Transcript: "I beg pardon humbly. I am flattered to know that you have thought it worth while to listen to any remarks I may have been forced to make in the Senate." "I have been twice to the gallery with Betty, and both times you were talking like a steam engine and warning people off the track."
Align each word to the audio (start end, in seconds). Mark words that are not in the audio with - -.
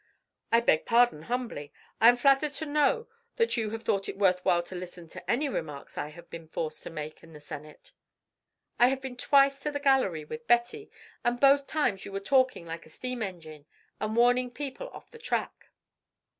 "I 0.51 0.61
beg 0.61 0.87
pardon 0.87 1.21
humbly. 1.29 1.71
I 2.01 2.09
am 2.09 2.15
flattered 2.15 2.53
to 2.53 2.65
know 2.65 3.07
that 3.35 3.55
you 3.55 3.69
have 3.69 3.83
thought 3.83 4.09
it 4.09 4.17
worth 4.17 4.43
while 4.43 4.63
to 4.63 4.73
listen 4.73 5.07
to 5.09 5.29
any 5.29 5.47
remarks 5.47 5.95
I 5.95 6.05
may 6.07 6.11
have 6.13 6.27
been 6.31 6.47
forced 6.47 6.81
to 6.81 6.89
make 6.89 7.21
in 7.21 7.33
the 7.33 7.39
Senate." 7.39 7.91
"I 8.79 8.87
have 8.87 8.99
been 8.99 9.15
twice 9.15 9.59
to 9.59 9.69
the 9.69 9.79
gallery 9.79 10.25
with 10.25 10.47
Betty, 10.47 10.89
and 11.23 11.39
both 11.39 11.67
times 11.67 12.03
you 12.03 12.11
were 12.11 12.19
talking 12.19 12.65
like 12.65 12.87
a 12.87 12.89
steam 12.89 13.21
engine 13.21 13.67
and 13.99 14.15
warning 14.15 14.49
people 14.49 14.89
off 14.89 15.11
the 15.11 15.19
track." 15.19 15.67